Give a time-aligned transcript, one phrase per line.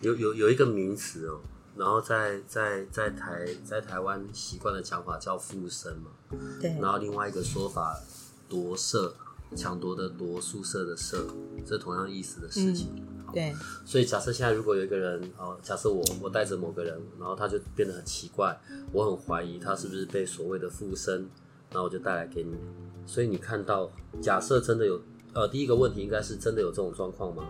[0.00, 1.40] 有有有一个名词哦，
[1.76, 6.10] 然后在在在台在台湾习惯的讲法叫附身嘛，
[6.60, 7.98] 对，然后另外一个说法
[8.48, 9.14] 夺舍，
[9.56, 11.26] 抢夺的夺，宿舍的舍，
[11.66, 12.88] 这同样意思的事情。
[13.32, 13.54] 对，
[13.84, 18.58] 所以假设现在如果有一个人哦，假设我我带着某个人，然后他就变得很奇怪，
[18.92, 21.28] 我很怀疑他是不是被所谓的附身，
[21.70, 22.54] 然后我就带来给你。
[23.06, 23.90] 所以你看到，
[24.20, 25.00] 假设真的有。
[25.36, 27.44] 呃，第一个问题应该是真的有这种状况吗？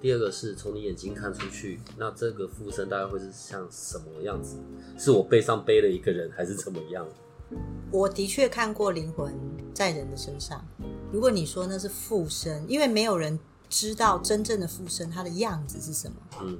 [0.00, 4.58] 第二个是从你眼睛看出去，那这个附身大概会是像什么样子？
[4.96, 7.04] 是我背上背了一个人，还是怎么样？
[7.90, 9.34] 我的确看过灵魂
[9.74, 10.64] 在人的身上。
[11.12, 13.36] 如果你说那是附身，因为没有人
[13.68, 16.16] 知道真正的附身它的样子是什么。
[16.42, 16.56] 嗯，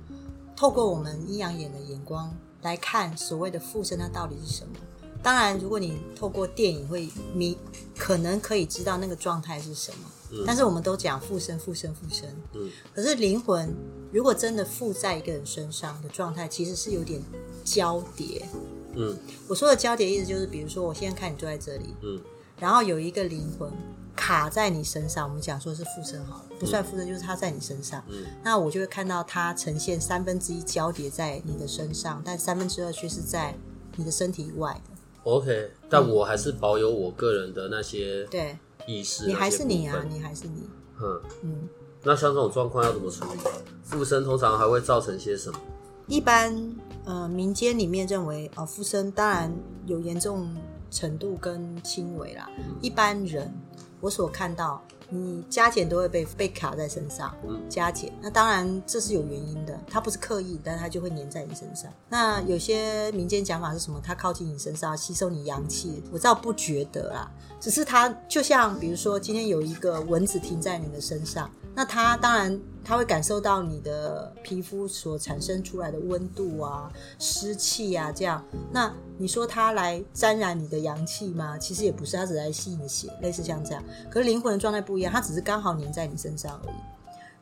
[0.56, 4.74] 透过我们阴阳眼的眼光来看，所谓的附身它到底是什么？
[5.22, 7.56] 当然，如果你透过电影会迷，
[7.96, 9.98] 可能可以知道那个状态是什么。
[10.46, 12.28] 但是我们都讲附身、附身、附身。
[12.54, 12.70] 嗯。
[12.94, 13.74] 可是灵魂
[14.12, 17.22] 如果真的附在一个人身上的状态，其实是有点
[17.64, 18.46] 交叠。
[18.94, 19.16] 嗯。
[19.48, 22.20] 我说的交叠意思就是，比如说我现在看你坐在这里，嗯，
[22.58, 23.70] 然后有一个灵魂
[24.14, 28.02] 卡在你身上，我们讲说是附身好了，不算附身，就是他在你身上。
[28.08, 28.24] 嗯。
[28.42, 33.54] 那我就会看到它呈现三分之一交叠在你的身上，但三分之二却是在
[33.96, 34.92] 你的身体以外的。
[35.24, 40.68] OK，但我还是保有我个人的那些对意识，你还是你啊，你还是你。
[41.00, 41.68] 嗯嗯，
[42.02, 43.40] 那像这种状况要怎么处理？
[43.82, 45.58] 附身通常还会造成些什么？
[46.06, 49.52] 一般呃，民间里面认为哦，附身当然
[49.86, 50.54] 有严重
[50.90, 52.50] 程度跟轻微啦。
[52.80, 53.52] 一般人
[54.00, 54.82] 我所看到。
[55.14, 57.36] 你加减都会被被卡在身上，
[57.68, 61.92] 加减那当然这是有原因的，它不是刻意，但它就会粘在你身上。
[62.08, 64.00] 那有些民间讲法是什么？
[64.02, 67.30] 它靠近你身上吸收你阳气，我倒不觉得啊，
[67.60, 71.50] 只是它就像比如说今天有一个蚊子停在你的身上。
[71.74, 78.44] 那它当然，它会感受到你的皮肤所产生出来的温度啊、湿气啊，这样。
[78.70, 81.56] 那你说它来沾染你的阳气吗？
[81.56, 83.82] 其实也不是，它只来吸你血，类似像这样。
[84.10, 86.76] 可是灵魂的状态不一样，它只是刚好粘在你身上而已。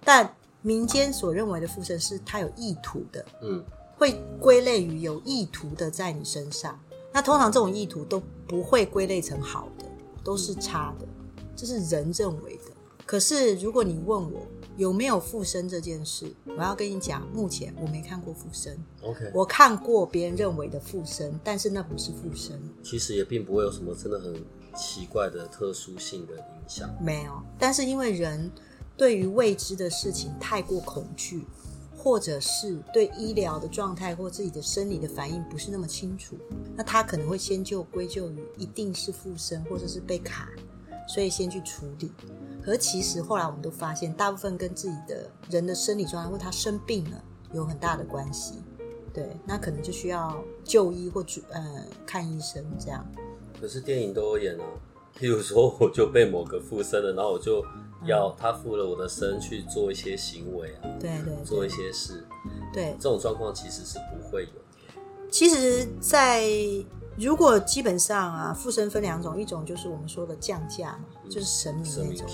[0.04, 3.64] 但民间所认为的附身是它有意图的，嗯，
[3.98, 6.78] 会归类于有意图的在你身上。
[7.12, 9.84] 那通常这种意图都不会归类成好的，
[10.22, 11.06] 都是差的，
[11.56, 12.59] 这是人认为的。
[13.10, 18.78] 可是，如果你问我有没有附身这件事，我要跟你讲，目前我没看过附身。
[19.03, 22.56] OK，我看过别人认为的附身，但是那不是附身。
[22.84, 24.32] 其实也并不会有什么真的很
[24.76, 26.88] 奇怪的特殊性的影响。
[27.03, 28.48] 没有，但是因为人
[28.97, 31.44] 对于未知的事情太过恐惧，
[31.97, 36.37] 或者是对医疗的状态或自己的生理的反应不是那么清楚，
[36.77, 40.48] 那他可能会先就归咎于一定是附身，或者是被卡，
[41.12, 42.12] 所以先去处理。
[42.62, 48.62] 可是其实后来我们都发现，大部分跟自己的人的生理状态或他生病了有很大的关系。
[49.12, 53.04] 对，那可能就需要就医或主呃看医生这样。
[53.60, 54.65] 可是电影都有演啊，
[55.19, 57.65] 譬如说我就被某个附身了，然后我就
[58.06, 62.25] 要他附了我的身去做一些行为啊，对对，做一些事。
[62.72, 64.48] 对，这种状况其实是不会有。
[65.28, 66.44] 其实，在
[67.20, 72.26] 如果基本上啊，附身分两种，一种就是我们说的降价嘛，就是神明那种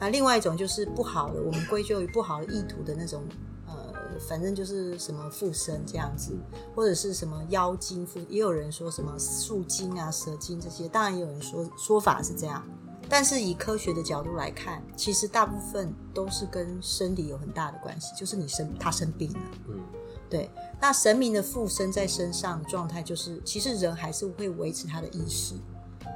[0.00, 3.22] 啊；另外一种就是不好的，我们归咎于不好的意图的那种，
[3.66, 3.94] 呃，
[4.28, 6.36] 反正就是什么附身这样子，
[6.74, 12.66] 或者是什么妖精附，也有人说什么树精啊、蛇精这些，当然也有人说说法是这样。
[13.08, 19.80] 但是以科学的角度来看，其实大部分都是跟身体有很大的关系，就是你生他生病了，嗯。
[20.28, 20.50] 对，
[20.80, 25.54] 那神明的附身在身上状态，就是其实人还是会维持他的意识。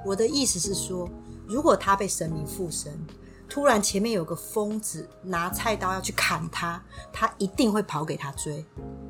[0.05, 1.09] 我的意思是说，
[1.47, 2.93] 如果他被神明附身，
[3.49, 8.65] 突然前面有个疯子拿菜刀要去砍他，他一定会跑给他追。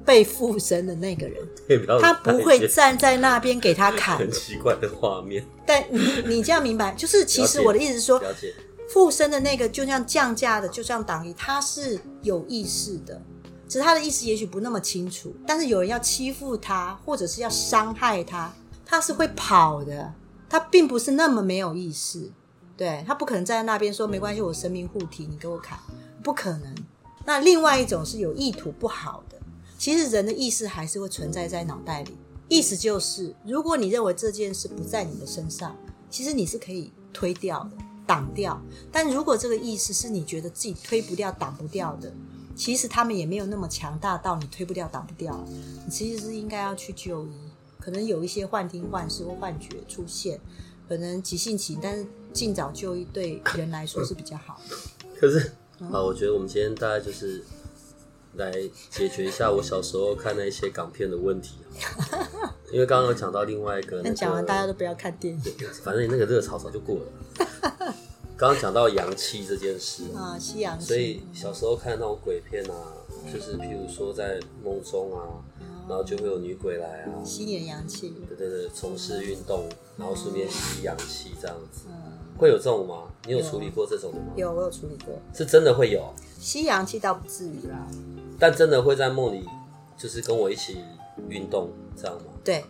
[0.04, 1.46] 被附身的那个人，
[2.00, 4.18] 他不会站在那边给他砍。
[4.18, 5.44] 很奇怪的画面。
[5.66, 8.20] 但你你这样明白，就是其实我的意思是说，
[8.88, 13.20] 附身的那个就像降价的，就像党羽，他是有意识的。
[13.70, 18.52] 其实他的意思也许不那么清楚，但是有人要欺负他，或者是要伤害他，
[18.84, 20.12] 他是会跑的。
[20.48, 22.32] 他并不是那么没有意识，
[22.76, 25.78] 对他不可能站在那边说没关系，我神明护体，你给我砍，
[26.20, 26.74] 不可能。
[27.24, 29.38] 那另外一种是有意图不好的。
[29.78, 32.18] 其实人的意识还是会存在在脑袋里，
[32.48, 35.76] 意思就是，如果你认为这件事不在你的身上，
[36.10, 37.70] 其实你是可以推掉的、
[38.04, 38.60] 挡掉。
[38.90, 42.12] 但如果这个意识是你觉得自己推不掉、挡不掉的，
[42.60, 45.42] 其实他们也没有那么强大到你推不掉、挡不掉。
[45.48, 47.30] 你其实是应该要去就医，
[47.78, 50.38] 可能有一些幻听、幻视或幻觉出现，
[50.86, 54.76] 可能急性期，但是尽早就医对人来说是比较好的。
[55.18, 55.52] 可是
[55.90, 57.42] 啊，我觉得我们今天大概就是
[58.34, 58.52] 来
[58.90, 61.54] 解决一下我小时候看那些港片的问题，
[62.70, 65.42] 因为刚刚有讲到另外一个、那讲完大家都不要看电影
[65.82, 67.06] 反正你那个热潮早就过了。
[68.40, 72.74] 刚刚讲到阳气这件事，啊，西洋所以小时候看那种鬼片啊，
[73.30, 75.44] 就是譬如说在梦中啊，
[75.86, 78.14] 然后就会有女鬼来啊，吸你的阳气。
[78.26, 81.94] 对对对，从事运动，然后顺便吸阳气这样子，嗯，
[82.38, 83.12] 会有这种吗？
[83.26, 84.32] 你有处理过这种的吗？
[84.34, 86.02] 有我有处理过，是真的会有，
[86.38, 87.86] 吸阳气倒不至于啦。
[88.38, 89.46] 但真的会在梦里，
[89.98, 90.78] 就是跟我一起
[91.28, 92.32] 运动这样吗？
[92.42, 92.64] 对，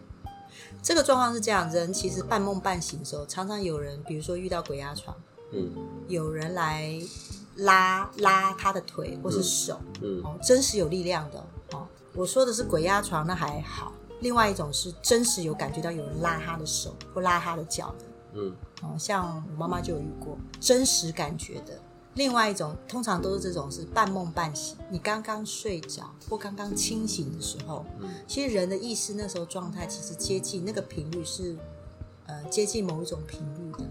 [0.82, 5.16] 这个状况是这样，人其实半梦半醒的时候，常常有人，比如说遇到鬼压床，
[5.52, 5.72] 嗯
[6.08, 7.00] 有人来
[7.56, 11.86] 拉拉他的腿或是手，嗯哦，真实有力量的哦。
[12.14, 18.04] 我说的是鬼压床，那还好；另外一种是真实有感觉到有人拉他的手或拉他的脚的，
[18.34, 21.80] 嗯哦，像我妈妈就有遇过真实感觉的。
[22.14, 31.56] 另外一种，通常都是这种是半梦半醒，你刚刚睡着或刚刚清醒的时候，嗯其实人的意识那时候状态其实接近那个频率是，
[32.26, 33.84] 呃，接近某一种频率的。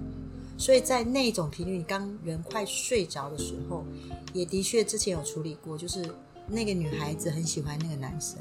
[0.60, 3.86] 所以在那种频率，你刚人快睡着的时候，
[4.34, 6.06] 也的确之前有处理过，就是
[6.48, 8.38] 那个女孩子很喜欢那个男生，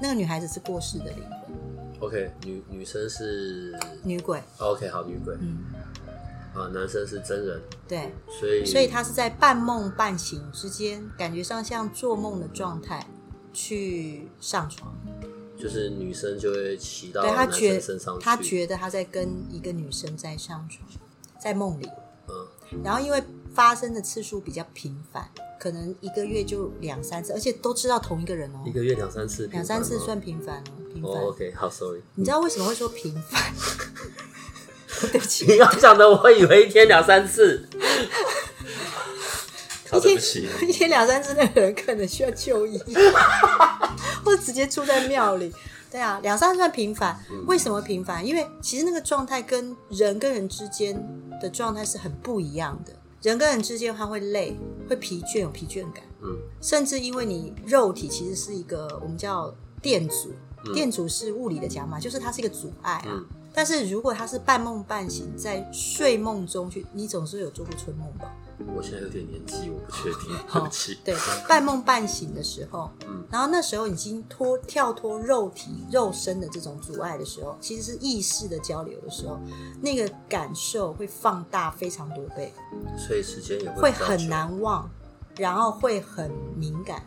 [0.00, 5.58] 那个女孩子是过世的灵魂，，OK，女女生是女鬼，OK 好女鬼，嗯，
[6.54, 8.10] 啊，男生是真人，对，
[8.40, 13.06] 所以所以他是在半梦半醒之间，感觉上像做梦的状态
[13.52, 14.96] 去上床。
[15.60, 20.88] 就是女生就会骑到男生身上去，他觉得他在跟一个女生在上床，
[21.38, 21.88] 在梦里。
[22.30, 23.22] 嗯然后因为
[23.54, 25.26] 发生的次数比较频繁，
[25.58, 30.62] 可能一个月就两三次，而且都知道同一个人哦一，个月两三次，两三次算频繁哦，
[30.92, 31.10] 频繁。
[31.10, 33.42] 哦，OK，好，Sorry，你知道为什么会说频繁？
[35.10, 37.66] 对不起，你要讲的，我以为一天两三次，
[39.86, 42.78] 一天对不起，一天两三次，那个人可能需要就医，
[44.22, 45.50] 或者直接住在庙里。
[45.90, 47.18] 对啊，两三次算频繁。
[47.46, 48.24] 为什么频繁？
[48.24, 50.94] 因为其实那个状态跟人跟人之间
[51.40, 52.92] 的状态是很不一样的。
[53.22, 54.56] 人跟人之间他会累，
[54.88, 60.32] 会疲倦，有疲倦感，嗯甚至因为你肉体其实是一个我们叫电阻，
[60.72, 63.08] 电阻是物理的讲法，就是它是一个阻碍啊。
[63.08, 68.32] 嗯但是如果他是半梦半醒，在睡梦中去，你总是有做过春梦吧？
[68.74, 71.14] 我现在有点年纪，我不确定， 对不起，对，
[71.48, 79.38] 半梦半醒的时候，嗯然后那时候已经脱跳脱肉体肉身的这种阻碍的时候，其实是意识的交流的时候，
[79.80, 82.52] 那个感受会放大非常多倍，
[82.96, 84.90] 所以时间也会会很难忘，
[85.36, 87.02] 然后会很敏感。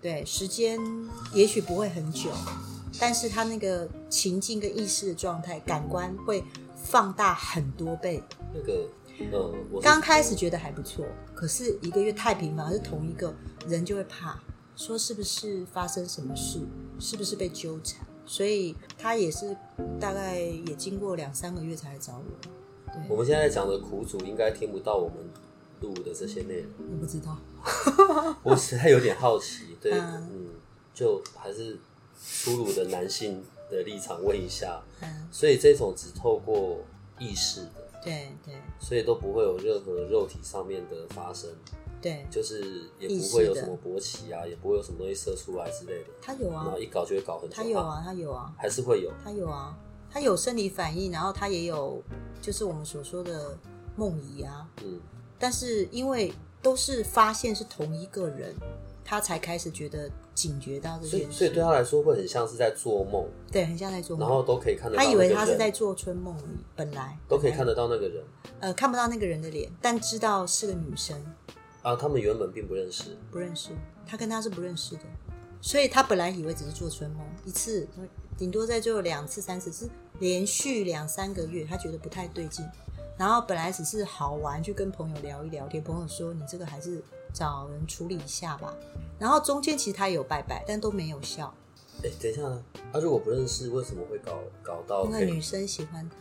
[0.00, 0.78] 对，时间
[1.32, 2.28] 也许不会很久，
[3.00, 6.44] 但是他那个情境跟意识的状态，感官会
[6.76, 8.22] 放大很多倍。
[8.52, 8.86] 那个，
[9.32, 13.34] 呃，我刚开始觉得还不错，可是一个月太频繁，是同一个
[13.66, 14.38] 人就会怕，
[14.76, 16.60] 说是不是发生什么事，
[16.98, 19.56] 是不是被纠缠，所以他也是
[20.00, 23.04] 大概也经过两三个月才来找我。
[23.08, 25.16] 我们现在讲的苦主应该听不到我们
[25.80, 27.36] 录的这些内容，我不知道，
[28.42, 30.46] 我实在有点好奇，对，嗯嗯，
[30.94, 31.78] 就还是
[32.20, 36.78] 粗鲁的男性的立场问一下，嗯，所以这种只透过
[37.18, 38.54] 意识的，对对。
[38.78, 41.50] 所以都不会有任何肉体上面的发生，
[42.00, 49.74] 对，就是也不会有什么勃起啊，也不会有什么东西射出来之类的，他有啊然后，一搞就会搞很久，他有啊，他有啊，还是会有，他有啊，
[50.10, 52.02] 他有生理反应，然后他也有
[52.42, 53.56] 就是我们所说的
[53.96, 55.00] 梦遗啊，嗯，
[55.38, 58.54] 但是因为都是发现是同一个人，
[59.04, 61.38] 他才开始觉得警觉到这所以件事。
[61.38, 64.26] 所以对他来说会很像是在做梦，对，很像在做梦。
[64.26, 68.24] 然后都可以看得到他以那个人，为他是在做春梦里，本来都可以看得到那个人
[68.60, 71.16] 呃看不到那个人的脸，但知道是个女生，
[71.82, 73.70] 啊，他们原本并不认识，不认识，
[74.06, 75.02] 他跟他是不认识的，
[75.60, 77.86] 所以他本来以为只是做春梦一次，
[78.36, 82.64] 顶多再做两次、三次，是连续两三个月，他觉得不太对劲。
[83.16, 87.02] 然后本来只是好玩，去跟朋友聊一聊天，朋友说你这个还是
[87.32, 88.74] 找人处理一下吧。
[89.18, 91.54] 然后中间其实他也有拜拜，但都没有效。
[92.02, 96.16] 哎，等一下他，啊，如果不认识，为什么会搞搞到那个女生喜欢他。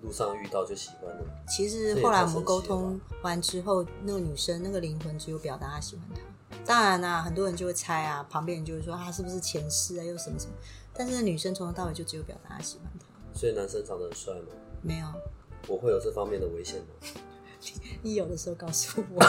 [0.00, 1.24] 路上遇到就喜欢了？
[1.48, 6.56] 其实后来我们沟通完之后，那个女生那个灵魂只有表达她喜欢他。
[6.64, 10.52] 当然啦、很多人就会猜啊，旁边人就会说他是不是前世啊，又什么什么。
[10.94, 14.52] 但是女生从头到尾就只有表达她喜欢他，所以男生长得很帅吗？
[14.82, 15.06] 没有。
[15.66, 16.86] 我会有这方面的危险吗？
[18.02, 19.20] 你有的时候告诉我，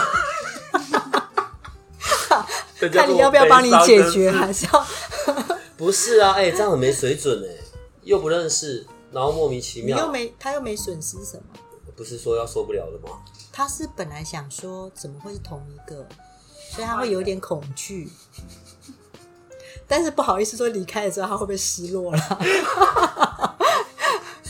[2.92, 4.86] 看你要不要帮你解决，还是要
[5.76, 7.54] 不是啊，哎、这样很没水准哎，
[8.02, 11.42] 又不认识，然后莫名其你又妙，没他又没损失什么。
[11.96, 13.18] 不是说要受不了了吗？
[13.52, 16.06] 他是本来想说怎么会是同一个，
[16.70, 18.08] 所以他会有点恐惧。
[19.86, 23.29] 但是不好意思说离开了之后他会不会失落了？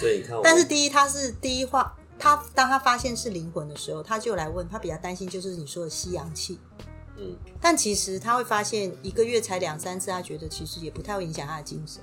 [0.00, 6.58] 所以你看我，但是第一，他是第一话，他当他发现是灵魂的时候，他就来问他比较担心就是你说的吸氧气。
[7.18, 12.02] 嗯，但其实他会发现一个月才两三次，他觉得其实也不太会影响他的精神。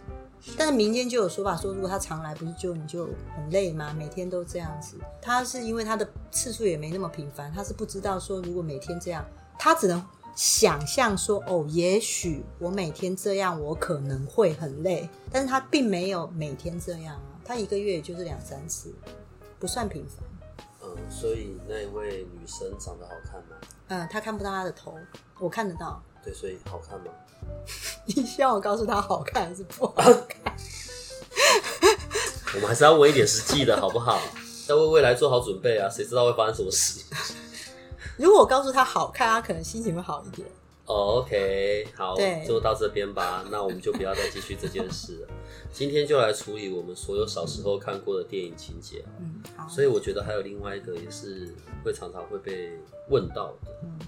[0.56, 3.92] 但是民间就有说法说，如果他常来，不是就你就很累吗？
[3.98, 4.96] 每天都这样子。
[5.20, 9.26] 他是因为他的次数也没那么频繁，他是不知道说如果每天这样，
[9.58, 10.02] 他只能
[10.36, 15.10] 想象说哦，也许我每天这样，我可能会很累。
[15.32, 18.94] 但是他并没有每天这样啊，他一个月也就是两三次，
[19.60, 20.24] 不算频繁。
[20.84, 23.56] 嗯，所以那一位女生长得好看吗？
[23.88, 24.98] 嗯，她看不到她的头，
[25.40, 26.02] 我看得到。
[26.24, 27.06] 对，所以好看吗？
[28.06, 29.94] 你希望我告诉她好看还是不好
[30.28, 30.56] 看？
[32.56, 34.20] 我们还是要问一点实际的好不好？
[34.68, 35.90] 要为未来做好准备啊！
[35.90, 37.02] 谁知道会发生什么事？
[38.18, 40.48] 如果我告诉她好看，她可能心情会好一点。
[40.88, 42.16] 哦 OK，好，
[42.48, 43.46] 就到这边吧。
[43.52, 45.28] 那我们就不要再继续这件事了。
[45.72, 49.04] 今天就来处理我们所有小时候看过的电影情节。
[49.20, 49.68] 嗯，好。
[49.70, 51.54] 所以我觉得还有另外一个也是
[51.84, 52.72] 会常常会被
[53.10, 54.00] 问到的，嗯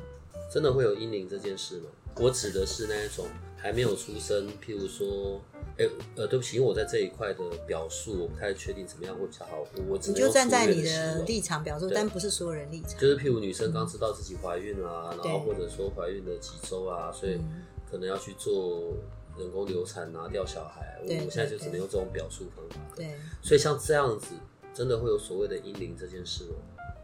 [0.51, 1.89] 真的会有阴灵这件事吗？
[2.15, 5.39] 我指的是那一种还没有出生，譬如说，
[5.79, 12.99] 哎、呃，对不起，因为我在这一块的表述我不太确定怎么样会比较好，我我只你就站在你的立场表述，但不是所有人立场。
[12.99, 18.93] 就是譬如女生刚知道自己怀孕啦、然对后或者说怀孕的几周啊，所以嗯可能要去做
[19.37, 22.75] 人工流产啊、掉小孩，我对我现在就只能用这种表述方法。
[22.95, 24.27] 对，所以像这样子，
[24.73, 26.55] 真的会有所谓的阴灵这件事吗？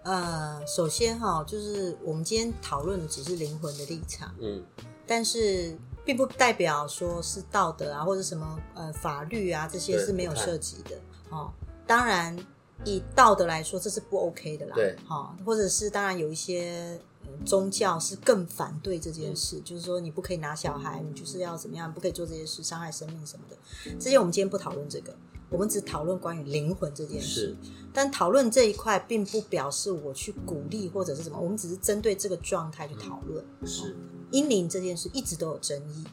[0.03, 4.63] 呃，首先哈，就是我们今天讨论的只是灵魂的立场，嗯，
[5.07, 10.91] 但是并不代表说是道德啊，或者什么呃法律啊这些是没有涉及的。
[11.29, 11.51] 哦，
[11.87, 12.37] 当然
[12.85, 14.75] 以道德来说，这是不 OK 的啦。
[14.75, 16.97] 对，好、或者是当然有一些。
[17.27, 23.57] 呃宗教是更反对这嗯件事，就是说你不可以拿小孩，你就是要怎么样，不可以做这些事，伤害生命什么的。
[23.99, 25.11] 这些我们今天不讨论这个，
[25.55, 27.55] 我们只讨论关于灵魂这件事。
[27.93, 33.41] 但讨论这一块，并不表示我去鼓励或者是什么，我们只是针对这个状态去讨论。
[33.63, 33.95] 是，
[34.31, 36.03] 阴灵这件事一直都有争议，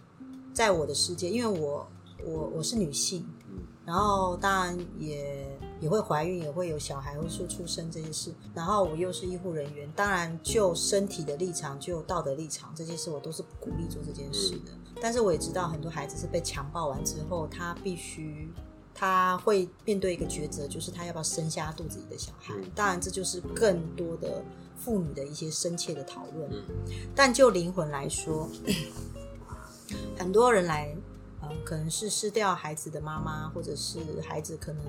[0.55, 1.85] 在我的世界，因为我
[2.25, 14.71] 我我是女性，嗯然后当然也也会怀孕，也会有小孩，或者说出生这些事，然后我又是医护人员，当然就身体的立场，就道德立场这些事，我都是不鼓励做这件事的。
[15.01, 18.49] 但是我也知道很多孩子是被强暴完之后，他必须。
[19.03, 22.55] 他会面对一个抉择，就是他要不要生下肚子里的小孩。
[22.57, 24.45] 嗯当然，这就是更多的
[24.77, 26.49] 妇女的一些深切的讨论。
[26.53, 26.63] 嗯
[27.13, 28.49] 但就灵魂来说，
[30.17, 30.97] 很多人来，
[31.41, 34.85] 呃，可能是失掉孩子的妈妈，或者是孩子可能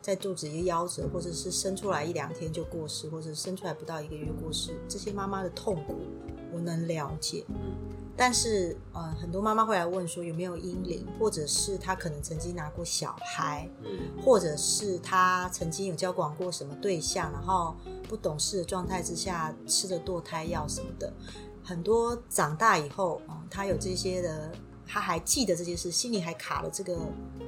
[0.00, 6.00] 在肚子里夭折，或者是生出来一两天就过世，或者生出来不到一个月过世，这些妈妈的痛苦，
[6.52, 7.44] 我能了解。
[8.12, 17.74] 嗯但是，呃，很多妈妈会来问说有没有阴灵，或者是她可能曾经拿过小孩，嗯或者是她曾经有交往过什么对象，然后
[18.08, 21.12] 不懂事的状态之下吃了堕胎药什么的。
[21.64, 24.52] 很多长大以后，嗯，她有这些的，
[24.86, 26.98] 她还记得这件事，心里还卡了这个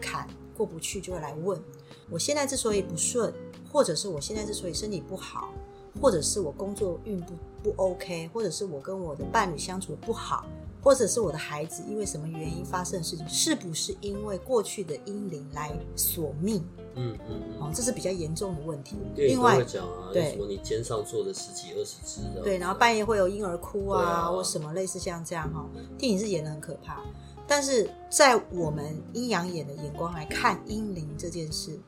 [0.01, 1.61] 坎过不去，就会来问：
[2.09, 3.33] 我现在之所以不顺，
[3.71, 5.53] 或者是我现在之所以身体不好，
[6.01, 10.45] 或者是我工作运不不 OK，或者是我跟我的伴侣相处的不好，
[10.83, 16.63] 或者是我的孩子因为什么原因发生的事情，是不是因为过去的阴灵来索命？
[16.97, 18.97] 嗯嗯哦，这是比较严重的问题。
[19.17, 25.65] 另外讲啊，对什么你肩上坐的十几二十只的，对，然后半夜会有婴儿哭啊，啊或什么类似像这样哈、
[25.99, 27.03] 电影是演的很可怕，
[27.47, 31.79] 但是在我们阴阳眼的眼光来看阴灵这件事，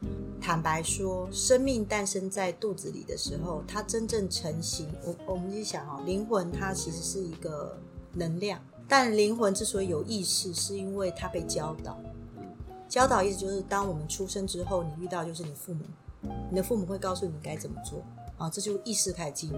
[0.40, 7.78] 坦白说，生命诞生在肚子里的时候，它真正成型，我我们就想哦，灵魂它其实是一个
[8.12, 11.98] 能量，但灵魂之所以有意识，是因为它被教导。
[12.86, 15.80] 教导意思就是，当我们出生之后，你遇到就是你父母，
[16.50, 18.04] 你的父母会告诉你该怎么做
[18.36, 19.56] 啊，这就意识开始进入。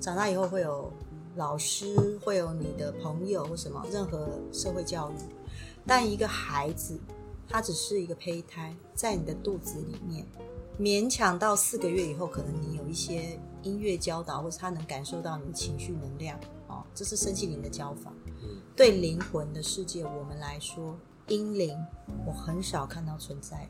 [0.00, 0.92] 长大以后会有
[1.36, 5.14] 老师，会有你的朋友或什么，任何社会教育。
[5.86, 6.98] 但一个孩子，
[7.48, 10.26] 他只是一个胚胎，在你的肚子里面，
[10.78, 18.12] 勉强到四个月以后，可能你有一些音乐教导，或者他能感受到你的情绪能量，哦，这是身心灵的教法。
[18.42, 21.74] 嗯对灵魂的世界，我们来说，阴灵
[22.26, 23.66] 我很少看到存在，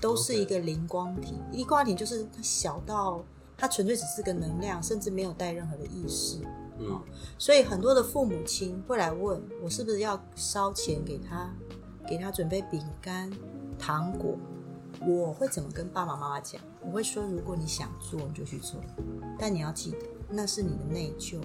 [0.00, 1.34] 都是一个灵光体。
[1.52, 3.22] 灵光体就是它小到
[3.56, 6.40] 它纯粹只是个能量，甚至没有带任何的意识。
[6.78, 7.02] 嗯
[7.38, 11.52] 所以很多的父母亲会来问我是不是要烧钱给他，
[12.06, 13.30] 给他准备饼干、
[13.78, 14.36] 糖果。
[15.06, 16.60] 我会怎么跟爸爸妈妈讲？
[16.80, 18.80] 我会说，如果你想做，你就去做，
[19.38, 21.38] 但你要记得，那是你的内疚、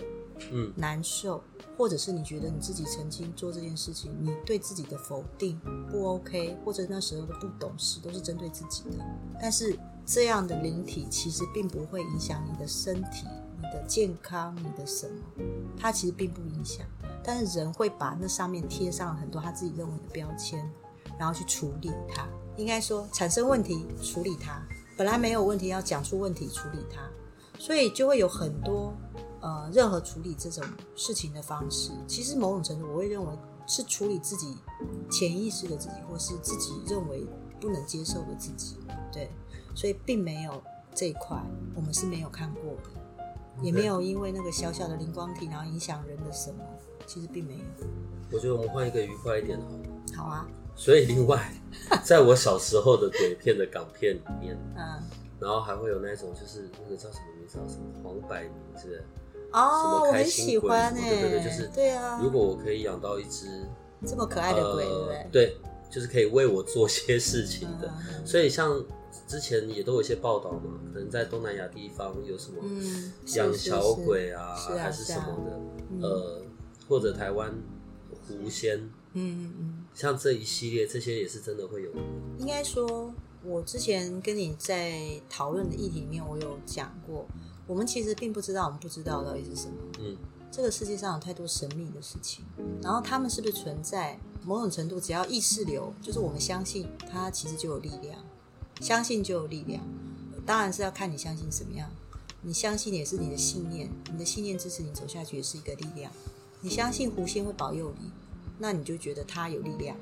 [0.51, 1.43] 嗯难受，
[1.77, 5.59] 或者是你觉得你自己曾经做这件事情，你对自己的否定
[5.91, 9.05] 不 OK，或者那时候的不懂事，都是针对自己的。
[9.39, 13.27] 但是这样的灵体其实并不会影响你的身体、
[13.63, 15.43] 你的健康、你的什么，
[15.79, 16.85] 它其实并不影响。
[17.23, 20.69] 但是人会把那上面贴上很多他自己认为的标签，
[21.17, 22.27] 然后去处理它。
[22.57, 24.61] 应该说，产生问题处理它，
[24.97, 27.09] 本来没有问题要讲出问题处理它，
[27.57, 28.93] 所以就会有很多
[29.39, 30.61] 呃任何处理这种
[30.95, 31.91] 事情的方式。
[32.05, 33.33] 其实某种程度，我会认为
[33.65, 34.57] 是处理自己
[35.09, 37.25] 潜意识的自己，或是自己认为
[37.61, 38.75] 不能接受的自己。
[39.13, 39.31] 对，
[39.73, 40.61] 所以并没有
[40.93, 41.41] 这一块，
[41.73, 42.89] 我们是没有看过的，
[43.61, 46.63] 也没有因为那个小小的灵光体，然后影响人的什么，
[47.05, 47.59] 其实并没有。
[48.31, 49.83] 我觉得我们换一个愉快一点的好了。
[50.15, 51.51] 好啊，所以另外，
[52.03, 55.01] 在我小时候的鬼片的港片里面，嗯，
[55.39, 57.65] 然后还会有那种就是那个叫什么名字啊？
[57.67, 59.03] 什么黄百鸣是不是？
[59.51, 63.63] 哦，我很什么开心喜欢对对对就是对啊，如果我可以养到一只
[64.05, 64.85] 这么可爱的鬼，
[65.31, 65.55] 对
[65.91, 67.87] 就是可以为我做些事情的。
[68.09, 68.83] 嗯所以像
[69.27, 75.59] 之前也都有一些报道嘛，可能在东南亚地方有什么嗯，养小鬼啊，还是什么的，
[75.91, 76.41] 嗯呃，
[76.87, 77.53] 或者台湾
[78.27, 78.77] 狐仙，
[79.13, 81.91] 嗯嗯嗯，像这一系列，这些也是真的会有。
[82.37, 87.25] 应该说，我之前跟你在讨论的议题里面，我有讲过，
[87.67, 89.75] 我们其实并不知道我们不知道到底是什么。
[89.99, 90.17] 嗯
[90.51, 92.45] 这个世界上有太多神秘的事情，
[92.79, 94.19] 然后他们是不是存在？
[94.45, 98.23] 某种程度，只要意识流，就是我们相信它，其实就有力量，
[98.81, 99.81] 相信就有力量。
[100.45, 101.89] 当然是要看你相信什么样，
[102.41, 106.11] 你相信也是你的信念，你的信念支持你走下去，也是一个力量。
[106.61, 108.11] 你相信狐仙会保佑你，
[108.59, 109.95] 那你就觉得它有力量。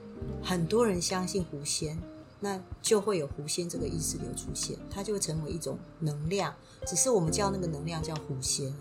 [0.43, 1.97] 很多人相信狐仙，
[2.39, 6.53] 那就会有狐仙这个意识流出现，它就会成为一种能量。
[6.87, 8.73] 只是我们叫那个能量叫狐仙。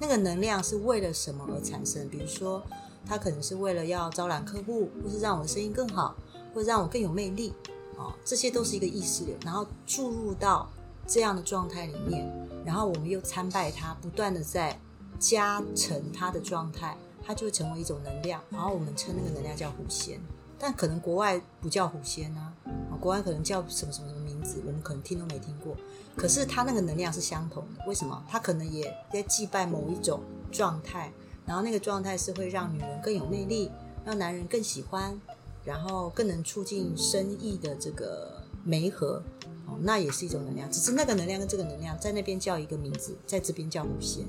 [0.00, 2.08] 那个能量是为了什么而产生？
[2.08, 2.62] 比如说，
[3.06, 6.14] 它可能是为了要招揽客户，或是让我的声音更好，
[6.54, 7.52] 或者让我更有魅力，
[7.98, 10.70] 哦，这些都是一个意识流，然后注入到
[11.06, 12.26] 这样的状态里面，
[12.64, 14.78] 然后我们又参拜它，不断的在
[15.18, 20.20] 加成它的状态，它就会成为一种能量，然后我们称那个能量叫狐仙。
[20.60, 25.76] 但可能国外不叫狐仙啊，啊国外可能叫什么什么什么名字，我们可能听都没听过。
[26.16, 28.24] 可是它那个能量是相同的，为什么？
[28.28, 31.12] 它可能也在祭拜某一种状态，
[31.46, 33.70] 然后那个状态是会让女人更有魅力，
[34.04, 35.20] 让男人更喜欢，
[35.68, 39.22] 然后更能促进生意的这个媒合。
[39.66, 44.24] 哦，那也是一种能量，只是那个能量跟这个能量在那边叫一个名字，在这边叫五仙，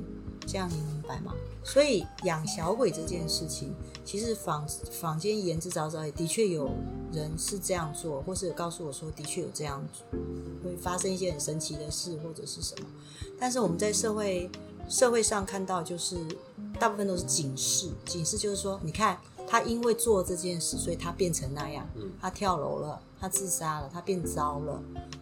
[0.46, 1.34] 这样你明白吗？
[1.64, 3.74] 所以养小鬼这件事情，
[4.04, 6.70] 其实坊坊间言之凿凿，也的确有
[7.14, 9.82] 人是这样做，或是告诉我说，的确有这样
[10.62, 12.86] 会发生一些很神奇的事，或者是什么。
[13.40, 14.52] 但是我们在社会
[14.90, 16.18] 社会上看到，就是
[16.78, 19.18] 大部分都是警示，警示就是说，你看
[19.50, 24.80] 他因为做这件事，所以他变成那样，嗯他跳楼了，他自杀了，他变糟了，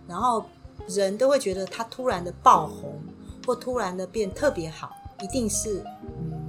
[0.07, 0.45] 然后
[0.87, 3.01] 人都会觉得他突然的爆红，
[3.45, 4.91] 或突然的变特别好，
[5.23, 6.43] 一定是嗯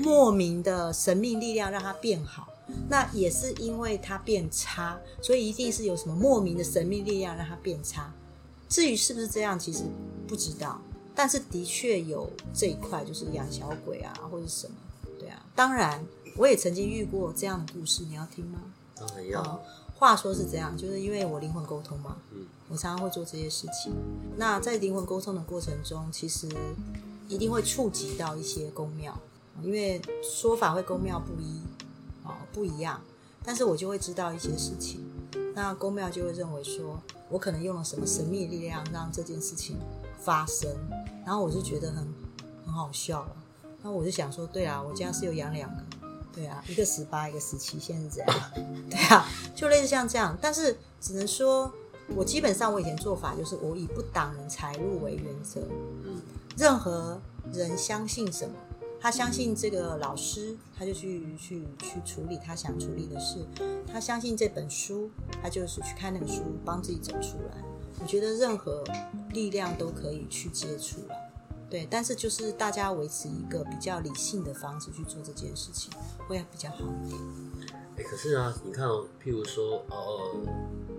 [0.00, 2.48] 莫名的神秘力量让他变好。
[2.88, 8.10] 那也是因为他变差，所以一定是有什么莫名的神秘力量让他变差。
[8.70, 9.84] 至于是不是这样，其实
[10.26, 10.80] 不知道，
[11.14, 14.74] 但是的确有这一块，就是养小鬼啊，或者什么，
[15.20, 15.44] 对啊。
[15.54, 16.02] 当然，
[16.36, 18.60] 我也曾经遇过这样的故事，你要听吗？
[18.96, 19.60] 当然要哦，
[19.96, 23.92] 话说是这样，就是因为我灵魂沟通嘛，嗯我常常会做这些事情。
[24.36, 26.48] 那在灵魂沟通的过程中，其实
[27.28, 29.16] 一定会触及到一些宫庙，
[29.62, 31.60] 因为说法会宫庙不一，
[32.24, 33.00] 哦不一样，
[33.44, 35.04] 但是我就会知道一些事情。
[35.54, 39.76] 那宫庙就会认为说，我可能用了什么神秘力量让这件事情
[40.18, 40.68] 发生，
[41.24, 42.12] 然后我就觉得很
[42.64, 43.36] 很好笑了。
[43.82, 45.82] 那我就想说，对啊，我家是有养两个，
[46.34, 48.50] 对啊，一个十八，一个十七，现在是这样，
[48.90, 50.36] 对啊，就类似像这样。
[50.40, 51.72] 但是只能说，
[52.16, 55.60] 我基本上我以前做法就是我以不挡人财路为原则，
[56.04, 56.20] 嗯
[56.56, 57.20] 任何
[57.52, 58.54] 人相信什么，
[59.00, 63.38] 他相信这个老师，他就去去去处理他想处理的事；
[63.92, 65.10] 他相信这本书，
[65.42, 67.62] 他就是去看那个书，帮自己走出来。
[68.00, 68.82] 我觉得任何
[69.30, 71.14] 力量都可以去接触了。
[71.74, 75.92] 对，但是就是大家维持一个比较理性的方式去做这件事情，
[76.28, 77.20] 会比较好一点。
[77.96, 80.38] 哎、可是啊，你看哦，譬如说，哦、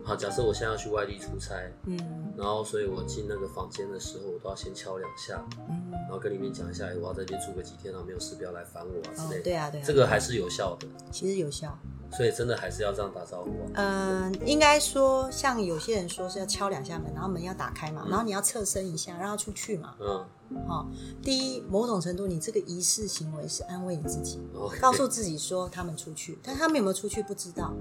[0.03, 1.97] 好，假设我现在要去外地出差，嗯
[2.35, 11.79] 然后所以我进那个房间的时候，我都要先敲两下，嗯，然后跟里面讲一下，哎我要在这边住个几天，然后没有事不要来烦我啊之哦类的。，对啊对啊，这个还是有效的，其实有效。
[12.15, 13.71] 所以真的还是要这样打招呼啊。
[13.73, 19.95] 嗯，应该说，像有些人说是要敲两下门，然后门要打开嘛，嗯然后你要侧身一下，让他出去嘛。
[19.99, 20.25] 嗯
[20.67, 20.85] 哦，
[21.23, 24.39] 第一，某种程度你这个仪式行为是安慰你自己，
[24.79, 27.73] 告诉自己说他们出去，但他们有没有出去不知道。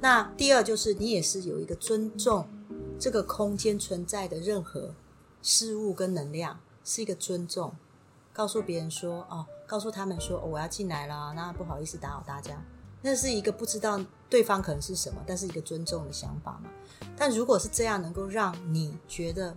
[0.00, 2.48] 那第二就是你也是有一个尊重
[2.98, 4.92] 这个空间存在的任何
[5.40, 7.72] 事物跟能量，是一个尊重，
[8.32, 12.60] 告诉别人说哦，告诉他们说、哦、我要进来了，那不好意思打扰大家。
[13.02, 16.70] 那是一个不知道对方可能是什么，但是一个尊重的想法嘛。
[17.16, 19.54] 但如果是这样，能够让你觉得，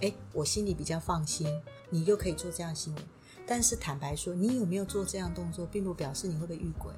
[0.00, 1.46] 哎，我心里比较放心，
[1.90, 3.02] 你又可以做这样的行为。
[3.46, 6.90] 但是坦白说，你有没有做这样动作，并不表示你会被遇鬼。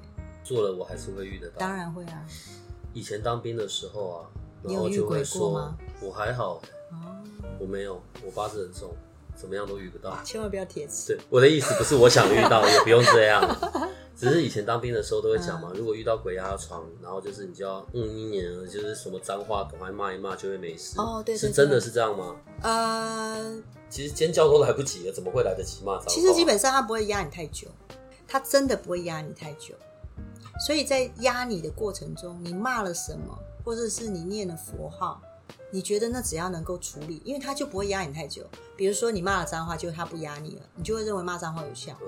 [0.43, 1.59] 做了我还是会遇得到。
[1.59, 2.25] 当然会啊。
[2.93, 4.27] 以前当兵的时候啊，
[4.63, 7.23] 你然后就会说吗，我还好，哦，
[7.59, 8.93] 我没有，我八字很重，
[9.35, 10.21] 怎么样都遇不到。
[10.23, 11.15] 千万不要铁齿。
[11.15, 13.41] 对，我的意思不是我想遇到，也不用这样。
[14.21, 20.99] 只是以前当兵的时候都会讲嘛，如果遇到鬼压床，然后就是你就要嗯一年，就是什么脏话赶快骂一骂就会没事。
[20.99, 22.35] 哦对对是真的是这样吗？
[22.61, 26.09] 呃，其实尖叫都来不及了，怎么会来得及骂脏话？
[26.09, 27.67] 其实基本上他不会压你太久，
[28.27, 29.73] 他真的不会压你太久。
[30.67, 35.19] 所以在压你的过程中，你骂了什么，或者是你念了佛号，
[35.71, 38.43] 你觉得那只要能够处理，因为他就不会压你太久。
[38.77, 41.97] 比如说你骂了脏话，就他不压你了，你就会认为骂脏话有效。
[42.03, 42.07] 嗯，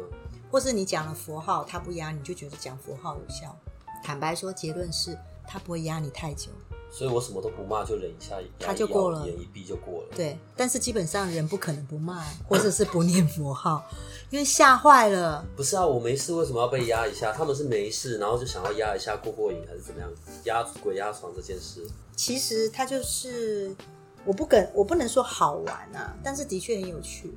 [0.53, 3.57] 或是你讲了佛号，他不压你，就觉得讲佛号有效。
[4.03, 6.51] 坦白说，结论是他不会压你太久。
[6.91, 10.09] 所以我什么都不骂，就忍一下，他就过了眼一闭就过了。
[10.15, 13.83] 对，但是基本上人不可能不骂，或者是不念佛号，
[14.29, 15.43] 因为吓坏了。
[15.55, 17.31] 不是啊，我没事，为什么要被压一下？
[17.33, 20.07] 他们是没事，然后就想要压一下过过瘾，还是怎么样？
[20.43, 21.83] 压鬼压床这件事，
[22.15, 23.75] 其实他就是，
[24.23, 27.33] 我不敢，我不能说好玩啊，但是的确很有趣。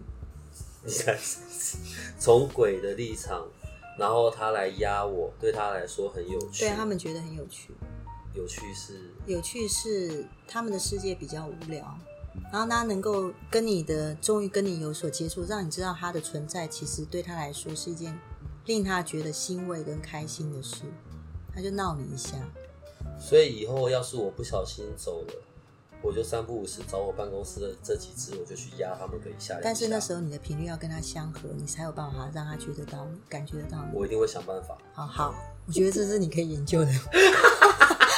[2.18, 3.46] 从鬼的立场，
[3.98, 6.64] 然后他来压我，对他来说很有趣。
[6.64, 7.70] 对他们觉得很有趣，
[8.34, 11.98] 有趣是有趣是他们的世界比较无聊，
[12.52, 18.18] 然后他能够跟你的，终于跟你有所接触，让你知道他的存在，其实对他来说是一件
[18.66, 20.82] 令他觉得欣慰跟开心的事，
[21.54, 22.36] 他就闹你一下。
[23.18, 25.34] 所以以后要是我不小心走了，
[26.02, 29.58] 我就三不五时找我办公室的这几只，我就去压他们个一下。
[29.62, 33.98] 但是那时候你的频率要跟他相合，你才有办法让他觉得到你，感觉得到你。
[33.98, 34.78] 我一定会想办法。
[34.92, 35.34] 好好，
[35.66, 36.92] 我觉得这是你可以研究的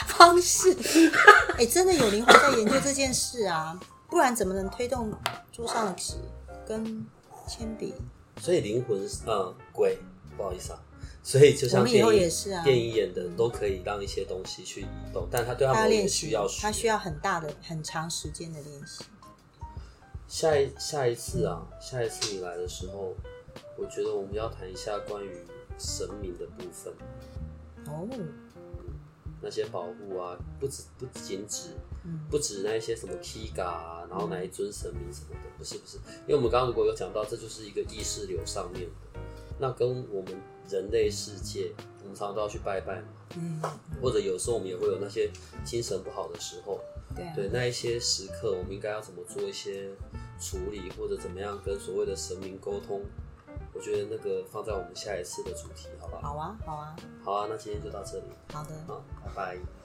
[0.06, 0.76] 方式。
[1.56, 5.12] 哎、真的有灵魂在研究这件事啊，不然怎么能推动
[5.50, 6.14] 桌上的纸
[6.66, 7.06] 跟
[7.46, 7.94] 铅笔？
[8.40, 9.98] 所以灵魂是呃鬼，
[10.36, 10.78] 不好意思啊。
[11.28, 12.64] 所以就像电影也是啊。
[12.64, 19.04] 电影演的都可以让一些东西去移动，但他对他们也需要，他需要很大的、很长时间的练习。
[20.26, 23.14] 下一下一次啊，下一次你来的时候，
[23.76, 25.28] 我觉得我们要谈一下关于
[25.78, 26.94] 神明的部分，
[27.88, 28.08] 哦，
[29.42, 31.68] 那些保护啊，不止不仅指
[32.04, 32.20] 嗯。
[32.30, 39.20] 不止那一些什么 Kiga 啊，然后哪一尊神明什么的，不是不是，因为我们刚刚如果有讲到，这就是一个意识流上面的，
[39.58, 40.34] 那跟我们
[40.68, 43.60] 人类世界，我们常常都要去拜拜嘛，嗯，
[44.02, 45.30] 或者有时候我们也会有那些
[45.64, 46.80] 精神不好的时候，
[47.14, 49.88] 对啊，对那一些时刻，我们应该要怎么做一些
[50.40, 53.02] 处理，或者怎么样跟所谓的神明沟通？
[53.74, 56.22] 我觉得那个放在我们下一次的主题，好不好？
[56.22, 58.70] 好啊，好啊，好啊，那今天就到这里，好的。
[58.86, 59.77] 好，拜拜。